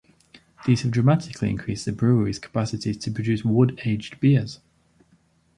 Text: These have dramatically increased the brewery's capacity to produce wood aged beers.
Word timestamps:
These 0.65 0.81
have 0.81 0.89
dramatically 0.91 1.51
increased 1.51 1.85
the 1.85 1.91
brewery's 1.91 2.39
capacity 2.39 2.95
to 2.95 3.11
produce 3.11 3.45
wood 3.45 3.79
aged 3.85 4.19
beers. 4.19 4.59